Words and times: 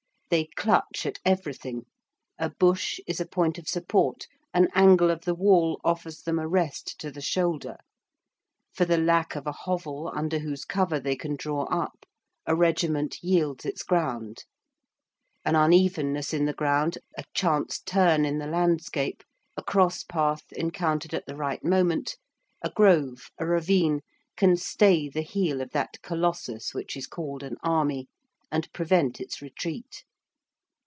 They 0.31 0.45
clutch 0.55 1.05
at 1.05 1.19
everything: 1.25 1.87
a 2.39 2.49
bush 2.51 3.01
is 3.05 3.19
a 3.19 3.25
point 3.25 3.57
of 3.57 3.67
support; 3.67 4.27
an 4.53 4.69
angle 4.73 5.11
of 5.11 5.25
the 5.25 5.35
wall 5.35 5.81
offers 5.83 6.21
them 6.21 6.39
a 6.39 6.47
rest 6.47 6.97
to 7.01 7.11
the 7.11 7.19
shoulder; 7.19 7.75
for 8.73 8.85
the 8.85 8.97
lack 8.97 9.35
of 9.35 9.45
a 9.45 9.51
hovel 9.51 10.09
under 10.15 10.39
whose 10.39 10.63
cover 10.63 11.01
they 11.01 11.17
can 11.17 11.35
draw 11.35 11.63
up, 11.65 12.05
a 12.45 12.55
regiment 12.55 13.17
yields 13.21 13.65
its 13.65 13.83
ground; 13.83 14.45
an 15.43 15.55
unevenness 15.57 16.33
in 16.33 16.45
the 16.45 16.53
ground, 16.53 16.97
a 17.17 17.25
chance 17.33 17.81
turn 17.81 18.23
in 18.23 18.37
the 18.37 18.47
landscape, 18.47 19.23
a 19.57 19.61
cross 19.61 20.01
path 20.05 20.49
encountered 20.53 21.13
at 21.13 21.25
the 21.25 21.35
right 21.35 21.65
moment, 21.65 22.15
a 22.61 22.69
grove, 22.69 23.31
a 23.37 23.45
ravine, 23.45 23.99
can 24.37 24.55
stay 24.55 25.09
the 25.09 25.23
heel 25.23 25.59
of 25.59 25.71
that 25.71 26.01
colossus 26.01 26.73
which 26.73 26.95
is 26.95 27.05
called 27.05 27.43
an 27.43 27.57
army, 27.63 28.07
and 28.49 28.71
prevent 28.71 29.19
its 29.19 29.41
retreat. 29.41 30.05